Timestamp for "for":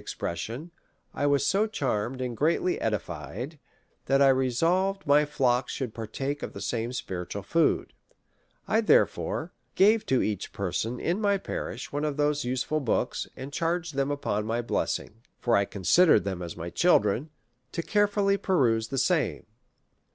15.38-15.52